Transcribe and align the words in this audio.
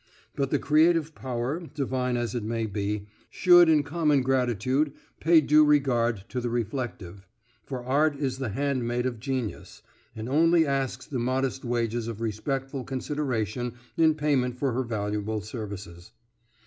But 0.35 0.49
the 0.49 0.57
creative 0.57 1.13
power, 1.13 1.59
divine 1.75 2.17
as 2.17 2.33
it 2.33 2.41
may 2.41 2.65
be, 2.65 3.05
should 3.29 3.69
in 3.69 3.83
common 3.83 4.23
gratitude 4.23 4.93
pay 5.19 5.41
due 5.41 5.63
regard 5.63 6.23
to 6.29 6.41
the 6.41 6.49
reflective; 6.49 7.27
for 7.63 7.83
Art 7.85 8.15
is 8.15 8.39
the 8.39 8.49
handmaid 8.49 9.05
of 9.05 9.19
Genius, 9.19 9.83
and 10.15 10.27
only 10.27 10.65
asks 10.65 11.05
the 11.05 11.19
modest 11.19 11.63
wages 11.63 12.07
of 12.07 12.19
respectful 12.19 12.83
consideration 12.83 13.73
in 13.95 14.15
payment 14.15 14.57
for 14.57 14.71
her 14.71 14.81
valuable 14.81 15.39
services. 15.39 16.11